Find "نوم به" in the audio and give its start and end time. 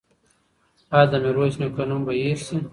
1.89-2.13